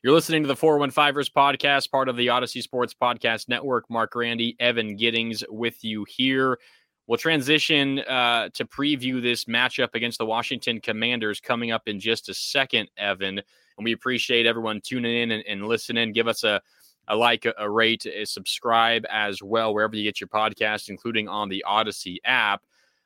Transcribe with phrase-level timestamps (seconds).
[0.00, 3.90] You're listening to the 415ers podcast, part of the Audacy Sports Podcast Network.
[3.90, 6.60] Marc Grandi, Evan Giddings with you here.
[7.08, 12.28] We'll transition uh, to preview this matchup against the Washington Commanders coming up in just
[12.28, 13.38] a second, Evan.
[13.38, 16.12] And we appreciate everyone tuning in and, and listening.
[16.12, 16.60] Give us a,
[17.08, 21.26] a like, a, a rate, a subscribe as well, wherever you get your podcast, including
[21.26, 22.62] on the Audacy app.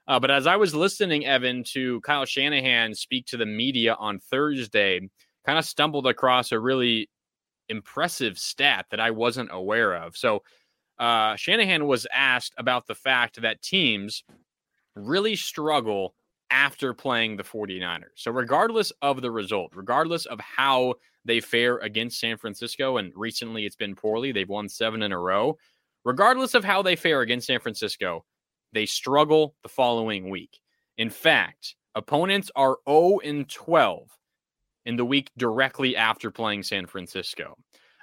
[0.07, 4.19] Uh, but as I was listening, Evan, to Kyle Shanahan speak to the media on
[4.19, 5.01] Thursday,
[5.45, 7.09] kind of stumbled across a really
[7.69, 10.17] impressive stat that I wasn't aware of.
[10.17, 10.43] So,
[10.99, 14.25] uh, Shanahan was asked about the fact that teams
[14.95, 16.15] really struggle
[16.51, 18.05] after playing the 49ers.
[18.17, 23.65] So, regardless of the result, regardless of how they fare against San Francisco, and recently
[23.65, 25.57] it's been poorly, they've won seven in a row.
[26.05, 28.25] Regardless of how they fare against San Francisco,
[28.73, 30.59] they struggle the following week.
[30.99, 34.09] In fact, opponents are 0 and 12
[34.87, 37.57] in the week directly after playing San Francisco.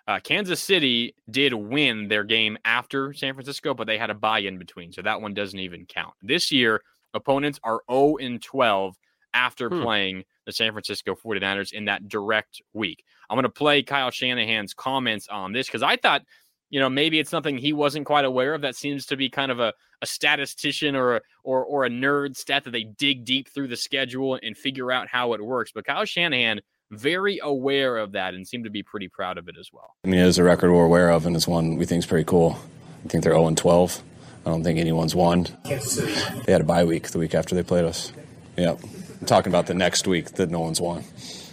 [0.07, 4.39] Uh, Kansas City did win their game after San Francisco, but they had a bye
[4.39, 4.91] in between.
[4.91, 6.15] So that one doesn't even count.
[6.21, 6.81] This year,
[7.13, 8.95] opponents are 0 and 12
[9.33, 9.81] after hmm.
[9.81, 13.03] playing the San Francisco 49ers in that direct week.
[13.29, 16.23] I'm going to play Kyle Shanahan's comments on this because I thought,
[16.69, 18.61] you know, maybe it's something he wasn't quite aware of.
[18.61, 22.35] That seems to be kind of a, a statistician or a, or, or a nerd
[22.35, 25.71] stat that they dig deep through the schedule and figure out how it works.
[25.73, 26.61] But Kyle Shanahan
[26.91, 29.95] very aware of that and seem to be pretty proud of it as well.
[30.03, 32.05] I mean, it is a record we're aware of, and it's one we think is
[32.05, 32.57] pretty cool.
[33.05, 34.03] I think they're 0 12.
[34.45, 35.47] I don't think anyone's won.
[35.65, 38.11] They had a bye week the week after they played us.
[38.57, 38.79] Yep.
[39.21, 41.03] I'm talking about the next week that no one's won.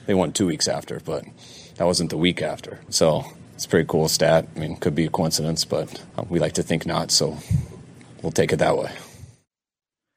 [0.06, 1.24] They won two weeks after, but
[1.76, 2.80] that wasn't the week after.
[2.88, 3.24] So
[3.56, 4.46] it's a pretty cool stat.
[4.54, 7.38] I mean, could be a coincidence, but uh, we like to think not, so
[8.22, 8.92] we'll take it that way.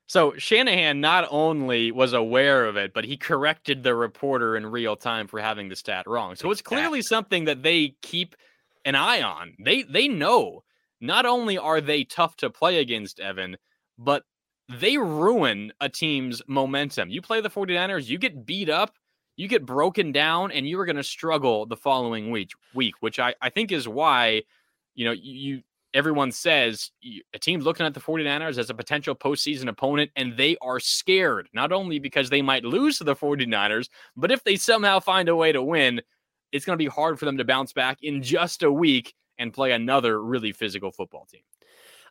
[0.08, 4.98] So Shanahan not only was aware of it, but he corrected the reporter in real
[4.98, 6.36] time for having the stat wrong.
[6.36, 8.36] So it's clearly something that they keep
[8.84, 9.54] an eye on.
[9.64, 10.64] They they know
[11.00, 13.56] not only are they tough to play against Evan,
[13.98, 14.24] but
[14.68, 17.10] they ruin a team's momentum.
[17.10, 18.96] You play the 49ers, you get beat up,
[19.40, 23.20] you get broken down, and you are going to struggle the following week, week, which
[23.20, 24.44] I, I think is why,
[24.96, 25.62] you know, you
[25.94, 26.92] everyone says
[27.34, 31.48] a team's looking at the 49ers as a potential postseason opponent, and they are scared,
[31.54, 35.36] not only because they might lose to the 49ers, but if they somehow find a
[35.38, 36.02] way to win,
[36.52, 39.54] it's going to be hard for them to bounce back in just a week and
[39.54, 41.44] play another really physical football team.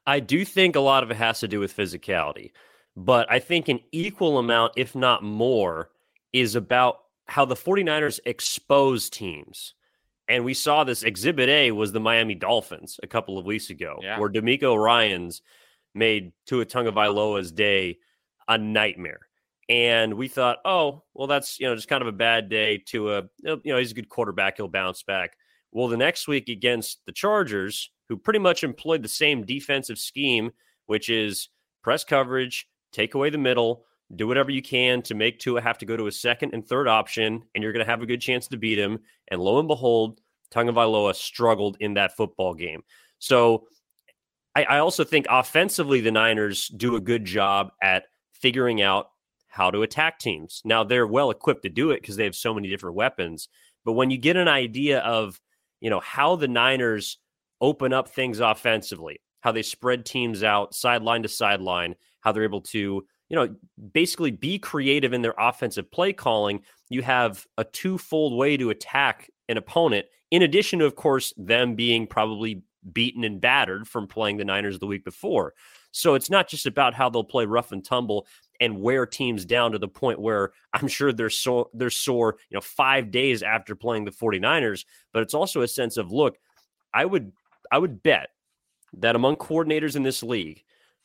[0.06, 2.52] I do think a lot of it has to do with physicality,
[2.96, 5.90] but I think an equal amount, if not more,
[6.32, 9.74] is about how the 49ers expose teams.
[10.28, 13.98] And we saw this exhibit A was the Miami Dolphins a couple of weeks ago,
[14.02, 14.18] yeah.
[14.18, 15.42] where DeMeco Ryans
[15.94, 17.98] made Tua Tagovailoa's day
[18.46, 19.20] a nightmare.
[19.70, 22.78] And we thought, oh, well, that's you know just kind of a bad day.
[22.78, 25.36] Tua you know he's a good quarterback, he'll bounce back.
[25.72, 30.52] Well, the next week against the Chargers, who pretty much employed the same defensive scheme,
[30.86, 31.50] which is
[31.82, 33.84] press coverage, take away the middle,
[34.16, 36.88] do whatever you can to make Tua have to go to a second and third
[36.88, 38.98] option, and you're going to have a good chance to beat him.
[39.28, 40.20] And lo and behold,
[40.50, 42.82] Tagovailoa struggled in that football game.
[43.19, 43.66] So
[44.54, 49.10] I, I also think offensively, the Niners do a good job at figuring out
[49.46, 50.62] how to attack teams.
[50.64, 53.48] Now they're well equipped to do it because they have so many different weapons.
[53.84, 55.40] But when you get an idea of,
[55.80, 57.19] you know, how the Niners
[57.60, 62.60] open up things offensively, how they spread teams out sideline to sideline, how they're able
[62.60, 63.54] to you know,
[63.92, 69.30] basically be creative in their offensive play calling, you have a twofold way to attack
[69.48, 72.62] an opponent, in addition to, of course, them being probably
[72.92, 75.54] beaten and battered from playing the Niners the week before.
[75.90, 78.26] So it's not just about how they'll play rough and tumble
[78.60, 82.56] and wear teams down to the point where I'm sure they're so they're sore, you
[82.56, 86.38] know, 5 days after playing the 49ers, but it's also a sense of look,
[86.92, 87.32] I would
[87.70, 88.28] I would bet
[88.94, 90.62] that among coordinators in this league,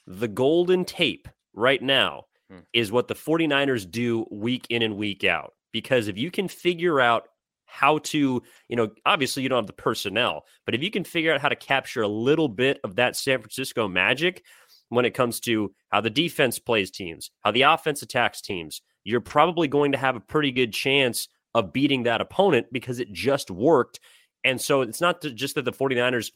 [0.08, 2.60] the golden tape right now hmm.
[2.74, 5.54] is what the 49ers do week in and week out.
[5.72, 7.28] Because if you can figure out
[7.66, 11.34] how to, you know, obviously you don't have the personnel, but if you can figure
[11.34, 14.44] out how to capture a little bit of that San Francisco magic
[14.90, 19.22] when it comes to how the defense plays teams, how the offense attacks teams, you're
[19.22, 23.50] probably going to have a pretty good chance of beating that opponent because it just
[23.50, 24.00] worked.
[24.44, 26.32] And so it's not just that the 49ers,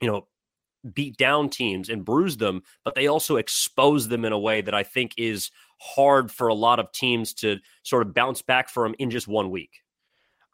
[0.00, 0.26] you know,
[0.92, 4.74] beat down teams and bruise them, but they also expose them in a way that
[4.74, 8.94] I think is hard for a lot of teams to sort of bounce back from
[8.98, 9.82] in just one week.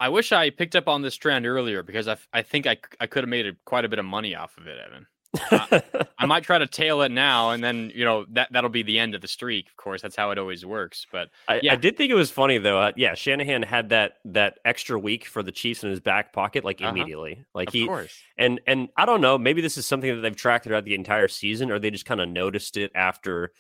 [0.01, 3.07] I wish I picked up on this trend earlier because I, I think I, I
[3.07, 5.07] could have made quite a bit of money off of it, Evan.
[5.51, 8.99] I might try to tail it now, and then you know that that'll be the
[8.99, 9.69] end of the streak.
[9.69, 11.07] Of course, that's how it always works.
[11.11, 11.73] But I, yeah.
[11.73, 12.79] I did think it was funny though.
[12.81, 16.65] Uh, yeah, Shanahan had that that extra week for the Chiefs in his back pocket,
[16.65, 16.91] like uh-huh.
[16.91, 17.45] immediately.
[17.55, 18.17] Like of he course.
[18.39, 19.39] and and I don't know.
[19.39, 22.21] Maybe this is something that they've tracked throughout the entire season, or they just kind
[22.21, 23.53] of noticed it after.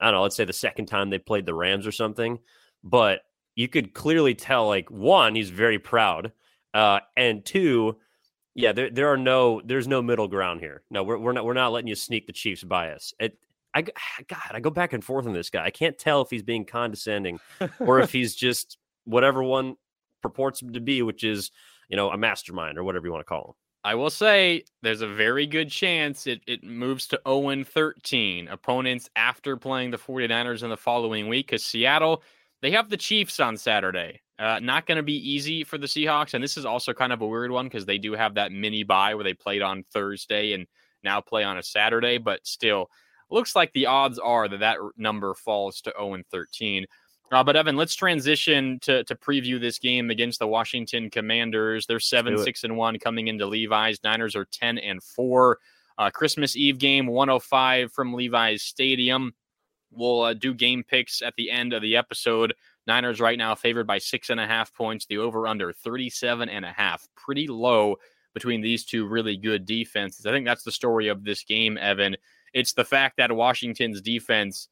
[0.00, 0.22] I don't know.
[0.22, 2.40] Let's say the second time they played the Rams or something.
[2.82, 3.20] But
[3.54, 6.32] you could clearly tell, like one, he's very proud,
[6.74, 7.98] uh, and two
[8.54, 10.82] yeah, there there are no there's no middle ground here.
[10.90, 13.14] No, we're we're not we're not letting you sneak the Chiefs bias.
[13.18, 13.38] It
[13.74, 13.82] I
[14.28, 15.64] God, I go back and forth on this guy.
[15.64, 17.40] I can't tell if he's being condescending
[17.80, 19.76] or if he's just whatever one
[20.22, 21.50] purports him to be, which is,
[21.88, 23.54] you know, a mastermind or whatever you want to call him.
[23.84, 29.10] I will say there's a very good chance it, it moves to 0 13 opponents
[29.16, 32.22] after playing the 49ers in the following week because Seattle,
[32.60, 34.20] they have the Chiefs on Saturday.
[34.42, 36.34] Uh, not going to be easy for the Seahawks.
[36.34, 38.82] And this is also kind of a weird one because they do have that mini
[38.82, 40.66] bye where they played on Thursday and
[41.04, 42.18] now play on a Saturday.
[42.18, 42.90] But still,
[43.30, 46.86] looks like the odds are that that number falls to 0 and 13.
[47.30, 51.86] Uh, but Evan, let's transition to to preview this game against the Washington Commanders.
[51.86, 54.00] They're seven six and one coming into Levi's.
[54.02, 55.58] Niners are ten and four.
[55.98, 59.34] Uh, Christmas Eve game, 105 from Levi's Stadium.
[59.94, 62.54] We'll uh, do game picks at the end of the episode.
[62.86, 65.06] Niners right now favored by six and a half points.
[65.06, 67.06] The over under 37 and a half.
[67.16, 67.96] Pretty low
[68.34, 70.26] between these two really good defenses.
[70.26, 72.16] I think that's the story of this game, Evan.
[72.54, 74.68] It's the fact that Washington's defense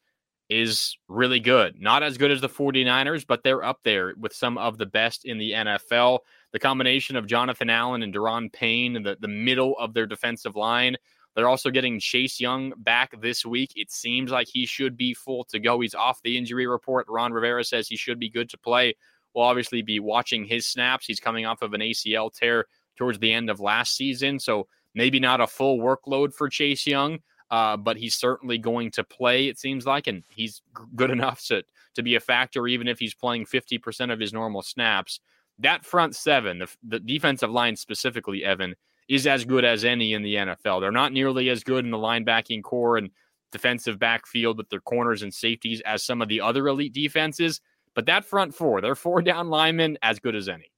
[0.48, 1.80] is really good.
[1.80, 5.24] Not as good as the 49ers, but they're up there with some of the best
[5.24, 6.20] in the NFL.
[6.52, 10.56] The combination of Jonathan Allen and Daron Payne in the, the middle of their defensive
[10.56, 10.96] line
[11.34, 13.72] they're also getting Chase Young back this week.
[13.76, 15.80] It seems like he should be full to go.
[15.80, 17.06] He's off the injury report.
[17.08, 18.94] Ron Rivera says he should be good to play.
[19.34, 21.06] We'll obviously be watching his snaps.
[21.06, 22.66] He's coming off of an ACL tear
[22.96, 24.40] towards the end of last season.
[24.40, 29.04] So maybe not a full workload for Chase Young, uh, but he's certainly going to
[29.04, 30.62] play, it seems like, and he's
[30.96, 31.62] good enough to,
[31.94, 35.20] to be a factor, even if he's playing 50% of his normal snaps.
[35.58, 38.74] That front seven, the, the defensive line specifically, Evan,
[39.10, 40.80] is as good as any in the NFL.
[40.80, 43.10] They're not nearly as good in the linebacking core and
[43.50, 47.60] defensive backfield with their corners and safeties as some of the other elite defenses.
[47.96, 50.70] But that front four, their four down linemen, as good as any.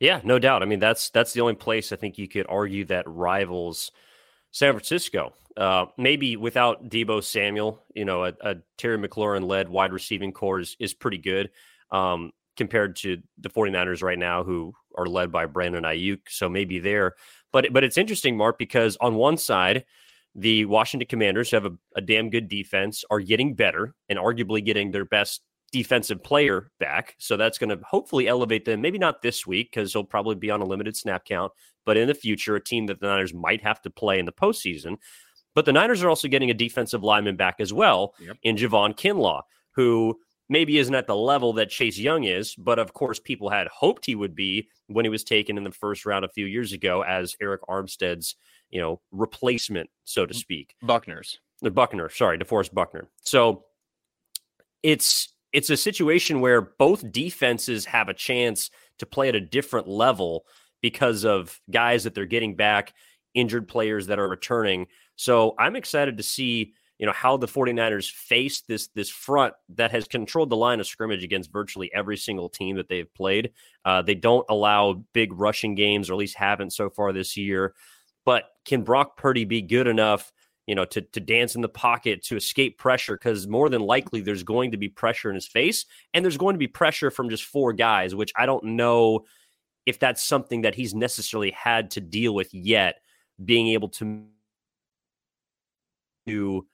[0.00, 0.62] Yeah, no doubt.
[0.62, 3.92] I mean, that's that's the only place I think you could argue that rivals
[4.50, 5.32] San Francisco.
[5.56, 10.60] Uh, maybe without Deebo Samuel, you know, a, a Terry McLaurin led wide receiving core
[10.60, 11.48] is, is pretty good
[11.90, 16.20] um, compared to the 49ers right now, who are led by Brandon Aiyuk.
[16.28, 17.14] So maybe there.
[17.52, 19.84] But but it's interesting, Mark, because on one side,
[20.34, 24.90] the Washington Commanders have a, a damn good defense, are getting better, and arguably getting
[24.90, 25.42] their best
[25.72, 27.16] defensive player back.
[27.18, 28.80] So that's going to hopefully elevate them.
[28.80, 31.52] Maybe not this week because he'll probably be on a limited snap count,
[31.84, 34.32] but in the future, a team that the Niners might have to play in the
[34.32, 34.96] postseason.
[35.54, 38.36] But the Niners are also getting a defensive lineman back as well yep.
[38.42, 39.42] in Javon Kinlaw,
[39.72, 43.66] who maybe isn't at the level that Chase Young is, but of course, people had
[43.68, 46.72] hoped he would be when he was taken in the first round a few years
[46.72, 48.36] ago as Arik Armstead's,
[48.70, 50.74] you know, replacement, so to mm, speak.
[50.82, 51.40] Buckner's.
[51.62, 53.08] The Buckner, sorry, DeForest Buckner.
[53.22, 53.64] So
[54.82, 59.88] it's it's a situation where both defenses have a chance to play at a different
[59.88, 60.44] level
[60.82, 62.92] because of guys that they're getting back,
[63.34, 64.86] injured players that are returning.
[65.16, 69.90] So I'm excited to see you know how the 49ers face this this front that
[69.90, 73.52] has controlled the line of scrimmage against virtually every single team that they've played.
[73.84, 77.74] Uh, they don't allow big rushing games or at least haven't so far this year.
[78.24, 80.32] But can brock purdy be good enough
[80.66, 83.14] you know to, to dance in the pocket to escape pressure?
[83.16, 85.84] Because more than likely there's going to be pressure in his face
[86.14, 89.24] and there's going to be pressure from just four guys which i don't know
[89.86, 92.96] if that's something that he's necessarily had to deal with yet
[93.44, 94.26] being able to
[96.26, 96.66] to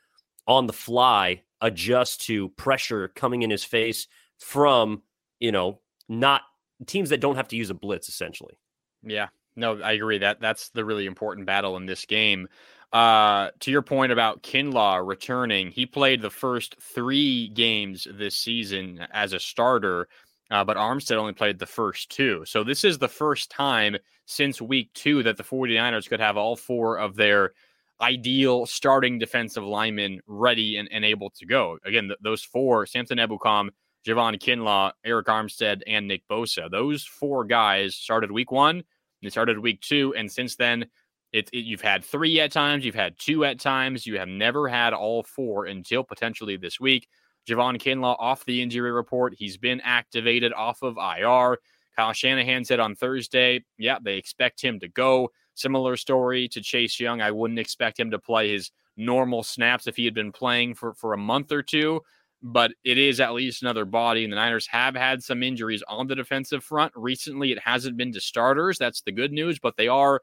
[0.46, 4.08] on the fly adjust to pressure coming in his face
[4.38, 5.02] from,
[5.40, 6.42] you know, not
[6.86, 8.58] teams that don't have to use a blitz essentially.
[9.02, 9.28] Yeah.
[9.54, 12.48] No, I agree that that's the really important battle in this game.
[12.92, 19.06] Uh, to your point about Kinlaw returning, he played the first three games this season
[19.12, 20.08] as a starter,
[20.50, 22.42] uh, but Armstead only played the first two.
[22.46, 23.96] So this is the first time
[24.26, 27.52] since week two that the 49ers could have all four of their
[28.02, 31.78] ideal starting defensive lineman ready and, and able to go.
[31.84, 33.70] Again, th- those four Samson Ebukam,
[34.06, 36.70] Javon Kinlaw, Arik Armstead, and Nick Bosa.
[36.70, 38.82] Those four guys started week one,
[39.22, 40.86] they started week two, and since then,
[41.32, 44.68] it, it, you've had three at times, you've had two at times, you have never
[44.68, 47.08] had all four until potentially this week.
[47.48, 49.34] Javon Kinlaw off the injury report.
[49.36, 51.58] He's been activated off of IR.
[51.96, 55.30] Kyle Shanahan said on Thursday, yeah, they expect him to go.
[55.62, 57.20] Similar story to Chase Young.
[57.20, 60.92] I wouldn't expect him to play his normal snaps if he had been playing for,
[60.94, 62.00] for a month or two,
[62.42, 64.24] but it is at least another body.
[64.24, 66.92] And the Niners have had some injuries on the defensive front.
[66.96, 68.76] Recently, it hasn't been to starters.
[68.76, 70.20] That's the good news, but they are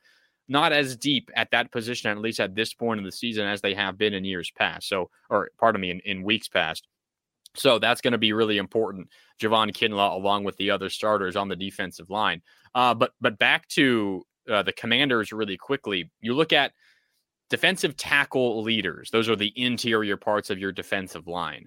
[0.49, 3.61] not as deep at that position, at least at this point in the season, as
[3.61, 4.89] they have been in years past.
[4.89, 6.87] So, or pardon me, in, in weeks past.
[7.55, 9.09] So that's going to be really important.
[9.41, 12.41] Javon Kinlaw, along with the other starters on the defensive line.
[12.75, 16.09] Uh, but but back to uh, the Commanders really quickly.
[16.21, 16.73] You look at
[17.49, 21.65] defensive tackle leaders; those are the interior parts of your defensive line.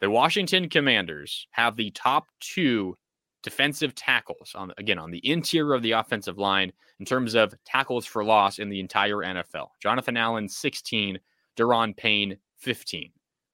[0.00, 2.96] The Washington Commanders have the top two
[3.42, 8.06] defensive tackles on again on the interior of the offensive line in terms of tackles
[8.06, 9.68] for loss in the entire NFL.
[9.80, 11.18] Jonathan Allen 16,
[11.56, 13.10] Daron Payne 15.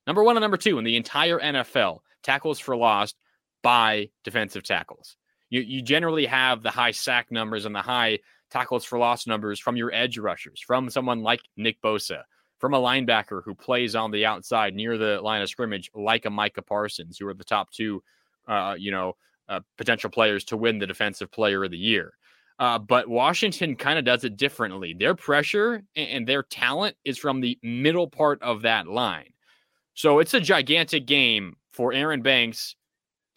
[0.07, 3.15] Number 1 and number 2 in the entire NFL tackles for loss
[3.63, 5.17] by defensive tackles.
[5.51, 8.19] You you generally have the high sack numbers and the high
[8.51, 12.23] tackles for loss numbers from your edge rushers, from someone like Nick Bosa,
[12.59, 16.31] from a linebacker who plays on the outside near the line of scrimmage, like a
[16.31, 18.03] Micah Parsons, who are the top two,
[18.47, 19.15] uh, you know,
[19.49, 22.13] uh, potential players to win the Defensive Player of the Year.
[22.59, 24.95] Uh, but Washington kind of does it differently.
[24.99, 29.33] Their pressure and their talent is from the middle part of that line.
[29.95, 32.75] So it's a gigantic game for Aaron Banks,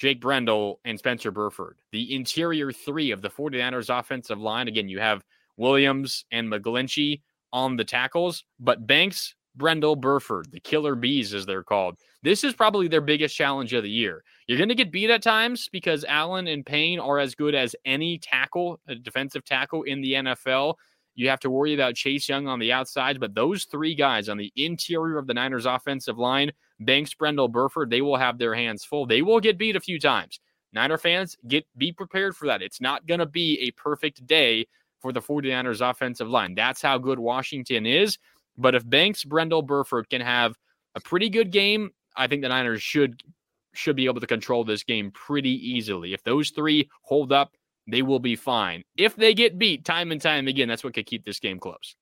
[0.02, 1.78] Jake Brendel, and Spencer Burford.
[1.92, 4.68] The interior three of the 49ers offensive line.
[4.68, 5.24] Again, you have
[5.58, 7.22] Williams and McGlinchey
[7.54, 12.00] on the tackles, but Banks, Brendel, Burford, the killer bees, as they're called.
[12.24, 14.24] This is probably their biggest challenge of the year.
[14.48, 17.76] You're going to get beat at times because Allen and Payne are as good as
[17.86, 20.78] any tackle, defensive tackle in the NFL.
[21.14, 24.38] You have to worry about Chase Young on the outside, but those three guys on
[24.38, 28.84] the interior of the Niners offensive line, Banks, Brendel, Burford, they will have their hands
[28.84, 29.06] full.
[29.06, 30.40] They will get beat a few times.
[30.74, 32.62] Niner fans, get be prepared for that.
[32.62, 34.68] It's not going to be a perfect day
[35.00, 36.56] for the 49ers offensive line.
[36.56, 38.18] That's how good Washington is.
[38.58, 40.56] But if Banks, Brendel, Burford can have
[40.96, 43.24] a pretty good game, I think the Niners should
[43.74, 46.14] should be able to control this game pretty easily.
[46.14, 47.56] If those three hold up,
[47.88, 48.84] they will be fine.
[48.98, 51.96] If they get beat time and time again, that's what could keep this game close.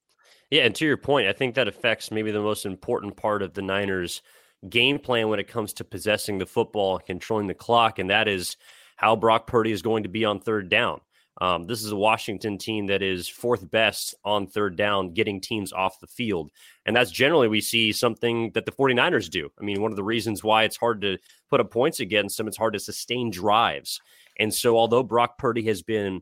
[0.49, 3.53] Yeah, and to your point, I think that affects maybe the most important part of
[3.53, 4.23] the Niners
[4.67, 8.27] game plan when it comes to possessing the football and controlling the clock, and that
[8.27, 8.57] is
[8.95, 11.01] how Brock Purdy is going to be on third down.
[11.41, 15.71] Um, this is a Washington team that is fourth best on third down, getting teams
[15.71, 16.51] off the field.
[16.85, 19.49] And that's generally we see something that the 49ers do.
[19.57, 21.17] I mean, one of the reasons why it's hard to
[21.49, 24.01] put up points against them, it's hard to sustain drives.
[24.37, 26.21] And so, although Brock Purdy has been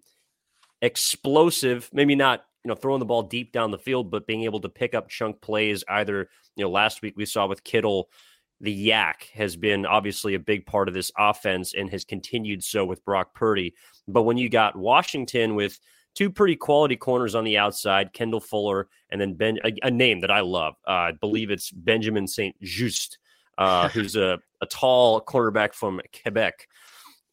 [0.81, 4.59] explosive, maybe not you know throwing the ball deep down the field, but being able
[4.59, 5.83] to pick up chunk plays.
[5.87, 8.09] Either you know last week we saw with Kittle
[8.59, 12.85] the YAC has been obviously a big part of this offense and has continued so
[12.85, 13.73] with Brock Purdy.
[14.07, 15.79] But when you got Washington with
[16.15, 20.21] two pretty quality corners on the outside, Kendall Fuller, and then Ben, a, a name
[20.21, 23.19] that I love, uh, I believe it's Benjamin St-Juste,
[23.57, 26.67] uh, who's a, a tall cornerback from Quebec.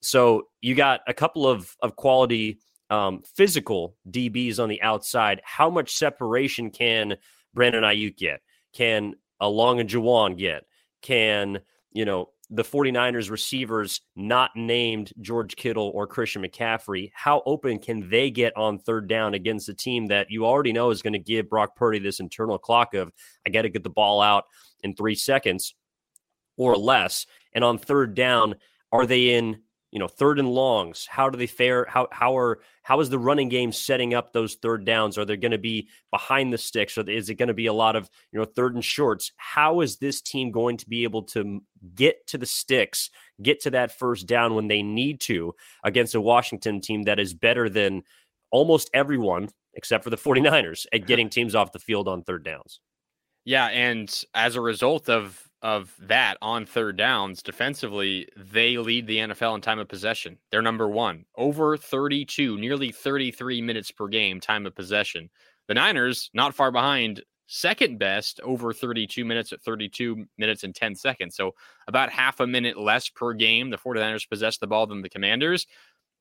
[0.03, 2.59] So you got a couple of, of quality
[2.91, 5.41] um, physical DBs on the outside.
[5.45, 7.17] How much separation can
[7.55, 8.41] Brandon Aiyuk get?
[8.75, 10.65] Can Along and Juwan get?
[11.05, 11.61] Can,
[11.93, 18.09] you know, the 49ers receivers not named George Kittle or Christian McCaffrey, how open can
[18.11, 21.19] they get on third down against a team that you already know is going to
[21.19, 23.13] give Brock Purdy this internal clock of,
[23.47, 24.45] I got to get the ball out
[24.83, 25.75] in three seconds
[26.57, 27.27] or less?
[27.55, 28.57] And on third down,
[28.93, 29.61] are they in
[29.95, 31.07] you know, third and longs.
[31.09, 31.87] How do they fare?
[31.89, 35.17] How how are how is the running game setting up those third downs?
[35.17, 36.99] Are they going to be behind the sticks?
[36.99, 39.31] Or is it going to be a lot of you know third and shorts?
[39.37, 41.63] How is this team going to be able to
[41.95, 43.09] get to the sticks,
[43.41, 47.33] get to that first down when they need to against a Washington team that is
[47.33, 48.03] better than
[48.51, 52.81] almost everyone except for the 49ers at getting teams off the field on third downs?
[53.45, 59.17] Yeah, and as a result of of that on third downs defensively, they lead the
[59.17, 60.37] NFL in time of possession.
[60.51, 65.31] They're number one, over 32, nearly 33 minutes per game time of possession.
[65.67, 70.95] The Niners, not far behind, second best, over 32 minutes at 32 minutes and 10
[70.97, 71.35] seconds.
[71.35, 71.53] So
[71.89, 73.71] about half a minute less per game.
[73.71, 75.67] The 49ers possess the ball than the Commanders.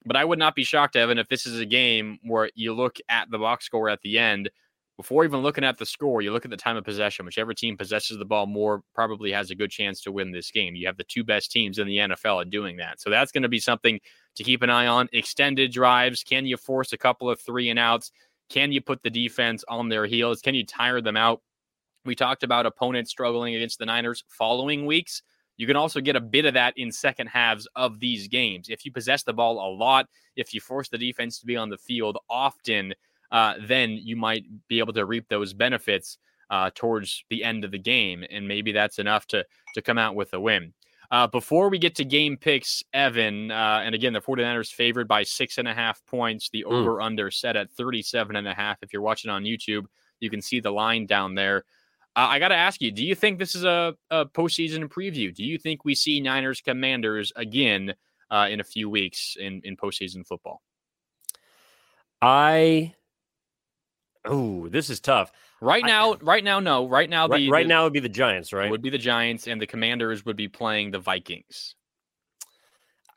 [0.05, 2.97] But I would not be shocked, Evan, if this is a game where you look
[3.09, 4.49] at the box score at the end
[4.97, 7.25] before even looking at the score, you look at the time of possession.
[7.25, 10.75] Whichever team possesses the ball more probably has a good chance to win this game.
[10.75, 13.01] You have the two best teams in the NFL at doing that.
[13.01, 13.99] So that's going to be something
[14.35, 15.09] to keep an eye on.
[15.11, 16.23] Extended drives.
[16.23, 18.11] Can you force a couple of three and outs?
[18.49, 20.41] Can you put the defense on their heels?
[20.41, 21.41] Can you tire them out?
[22.05, 25.23] We talked about opponents struggling against the Niners following weeks.
[25.55, 28.69] you can also get a bit of that in second halves of these games.
[28.69, 31.69] If you possess the ball a lot, if you force the defense to be on
[31.69, 32.93] the field often,
[33.33, 36.17] uh, then you might be able to reap those benefits
[36.49, 38.23] uh, towards the end of the game.
[38.29, 40.73] And maybe that's enough to, to come out with a win.
[41.11, 45.23] Uh, before we get to game picks, Evan, uh, and again, the 49ers favored by
[45.23, 46.71] six and a half points, the mm.
[46.71, 48.77] over under set at 37 and a half.
[48.81, 49.85] If you're watching on YouTube,
[50.19, 51.65] you can see the line down there.
[52.15, 55.33] Uh, I got to ask you, do you think this is a, a, postseason preview?
[55.33, 57.95] Do you think we see Niners Commanders again
[58.29, 60.61] uh, in a few weeks in, in postseason football?
[62.21, 62.93] I,
[64.25, 65.31] oh, this is tough.
[65.61, 66.87] Right now, I, right now, no.
[66.87, 68.69] Right now, the, right, right the, now would be the Giants, right?
[68.69, 71.75] Would be the Giants, and the Commanders would be playing the Vikings.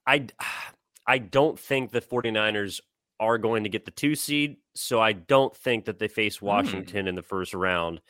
[0.06, 0.26] I,
[1.06, 2.80] I don't think the 49ers
[3.20, 6.46] are going to get the two seed, so I don't think that they face hmm.
[6.46, 7.08] Washington mm.
[7.08, 8.00] in the first round.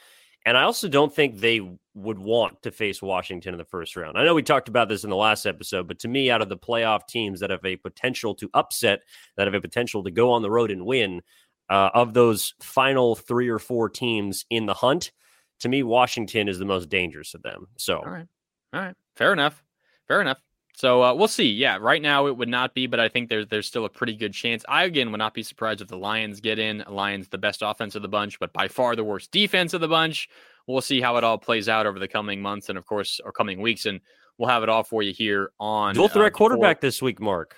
[0.46, 1.60] And I also don't think they
[1.94, 4.16] would want to face Washington in the first round.
[4.16, 6.48] I know we talked about this in the last episode, but to me, out of
[6.48, 9.00] the playoff teams that have a potential to upset,
[9.36, 11.20] that have a potential to go on the road and win,
[11.68, 15.12] uh, of those final three or four teams in the hunt,
[15.60, 17.66] to me, Washington is the most dangerous of them.
[17.76, 18.26] So, all right,
[18.72, 19.62] all right, fair enough,
[20.06, 20.38] fair enough.
[20.76, 21.50] So uh, we'll see.
[21.50, 24.14] Yeah, right now it would not be, but I think there's there's still a pretty
[24.14, 24.62] good chance.
[24.68, 26.84] I again would not be surprised if the Lions get in.
[26.86, 29.88] Lions the best offense of the bunch, but by far the worst defense of the
[29.88, 30.28] bunch.
[30.66, 33.32] We'll see how it all plays out over the coming months and of course or
[33.32, 34.00] coming weeks, and
[34.36, 37.56] we'll have it all for you here on dual threat uh, quarterback this week, Mark.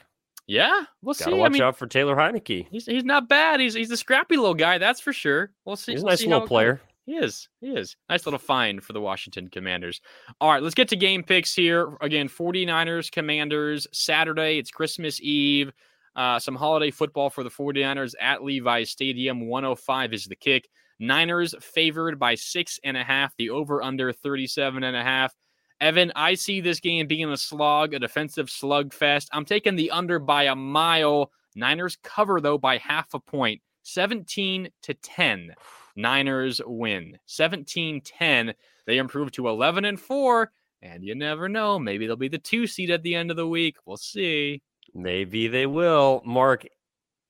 [0.49, 1.25] Yeah, we'll see.
[1.25, 1.41] Gotta see.
[1.41, 2.67] Watch I mean, out for Taylor Heinicke.
[2.71, 3.61] He's he's not bad.
[3.61, 5.53] He's he's a scrappy little guy, that's for sure.
[5.65, 5.93] We'll see.
[5.93, 6.81] He's a we'll nice little player.
[7.05, 7.49] He is.
[7.61, 7.97] He is.
[8.09, 10.01] Nice little find for the Washington Commanders.
[10.41, 11.97] All right, let's get to game picks here.
[12.03, 14.59] Again, 49ers, Commanders, Saturday.
[14.59, 15.71] It's Christmas Eve.
[16.17, 19.49] Uh, some holiday football for the 49ers at Levi's Stadium.
[19.49, 20.69] 105 is the kick.
[20.99, 23.35] Niners favored by six and a half.
[23.37, 25.35] The over under 37 and a half.
[25.81, 29.29] Evan, I see this game being a slog, a defensive slugfest.
[29.33, 31.31] I'm taking the under by a mile.
[31.55, 33.61] Niners cover, though, by half a point.
[33.85, 35.55] 17 to 10.
[35.97, 38.55] Niners win 17 10.
[38.87, 40.51] They improve to 11 and 4.
[40.83, 41.79] And you never know.
[41.79, 43.77] Maybe they'll be the two seed at the end of the week.
[43.85, 44.63] We'll see.
[44.95, 46.23] Maybe they will.
[46.25, 46.67] Mark,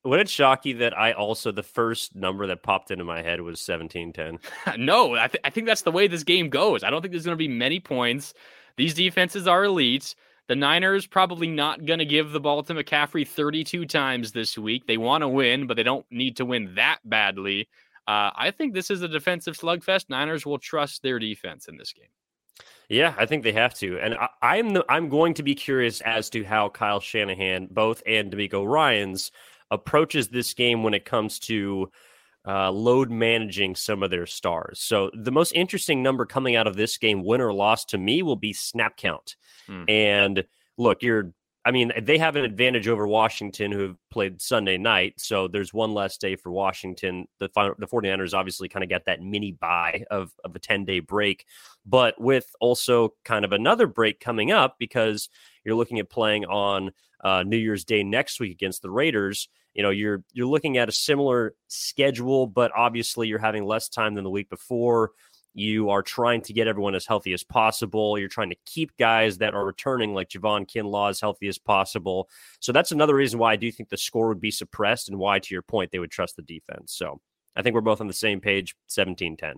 [0.08, 3.40] would it shock you that I also, the first number that popped into my head
[3.40, 4.38] was 17 10?
[4.78, 6.82] no, I, th- I think that's the way this game goes.
[6.82, 8.34] I don't think there's going to be many points.
[8.76, 10.14] These defenses are elite.
[10.46, 14.86] The Niners probably not going to give the ball to McCaffrey 32 times this week.
[14.86, 17.68] They want to win, but they don't need to win that badly.
[18.06, 20.08] Uh, I think this is a defensive slugfest.
[20.08, 22.08] Niners will trust their defense in this game.
[22.88, 26.00] Yeah, I think they have to, and I, am the, I'm going to be curious
[26.00, 29.30] as to how Kyle Shanahan, both and DeMeco Ryans,
[29.70, 31.90] approaches this game when it comes to
[32.46, 34.80] uh, load managing some of their stars.
[34.80, 38.22] So the most interesting number coming out of this game, win or loss, to me,
[38.22, 39.36] will be snap count.
[39.68, 39.90] Mm.
[39.90, 40.44] And
[40.78, 41.32] look, you're
[41.68, 45.12] I mean, they have an advantage over Washington, who have played Sunday night.
[45.18, 47.28] So there's one less day for Washington.
[47.40, 51.00] The the 49ers obviously kind of get that mini bye of, of a 10 day
[51.00, 51.44] break,
[51.84, 55.28] but with also kind of another break coming up because
[55.62, 56.90] you're looking at playing on
[57.22, 59.50] uh, New Year's Day next week against the Raiders.
[59.74, 64.14] You know, you're you're looking at a similar schedule, but obviously you're having less time
[64.14, 65.10] than the week before.
[65.58, 68.18] You are trying to get everyone as healthy as possible.
[68.18, 72.28] You're trying to keep guys that are returning, like Javon Kinlaw, as healthy as possible.
[72.60, 75.40] So that's another reason why I do think the score would be suppressed and why,
[75.40, 76.92] to your point, they would trust the defense.
[76.92, 77.20] So
[77.56, 79.54] I think we're both on the same page 17 10.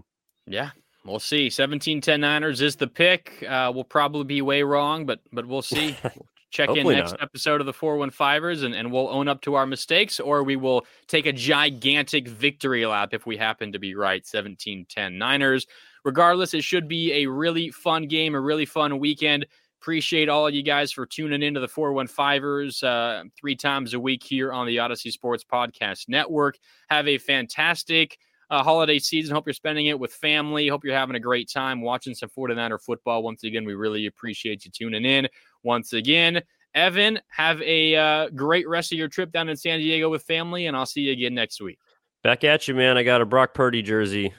[0.46, 0.70] Yeah,
[1.04, 1.48] We'll see.
[1.48, 3.42] 17 10 Niners is the pick.
[3.48, 5.96] Uh, we'll probably be way wrong, but but we'll see.
[6.50, 7.22] check in next not.
[7.22, 10.84] episode of the 415ers and, and we'll own up to our mistakes, or we will
[11.06, 14.26] take a gigantic victory lap if we happen to be right.
[14.26, 15.66] 17 10 Niners.
[16.04, 19.46] Regardless, it should be a really fun game, a really fun weekend.
[19.80, 24.22] Appreciate all of you guys for tuning into the 415ers uh, three times a week
[24.22, 26.58] here on the Audacy Sports Podcast Network.
[26.90, 28.18] Have a fantastic
[28.50, 29.34] uh, holiday season.
[29.34, 30.68] Hope you're spending it with family.
[30.68, 33.22] Hope you're having a great time watching some 49er football.
[33.22, 35.28] Once again, we really appreciate you tuning in.
[35.62, 36.42] Once again,
[36.74, 40.66] Evan, have a uh, great rest of your trip down in San Diego with family,
[40.66, 41.78] and I'll see you again next week.
[42.22, 42.98] Back at you, man.
[42.98, 44.34] I got a Brock Purdy jersey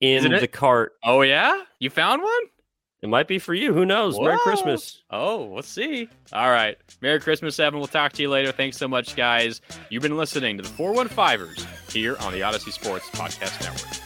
[0.00, 0.92] in the cart.
[1.02, 1.62] Oh, yeah?
[1.78, 2.42] You found one?
[3.02, 3.74] It might be for you.
[3.74, 4.16] Who knows?
[4.16, 4.24] Whoa.
[4.24, 5.02] Merry Christmas.
[5.10, 6.08] Oh, we'll see.
[6.32, 6.78] All right.
[7.02, 7.78] Merry Christmas, Evan.
[7.78, 8.50] We'll talk to you later.
[8.50, 9.60] Thanks so much, guys.
[9.90, 14.03] You've been listening to the 415ers here on the Audacy Sports Podcast Network.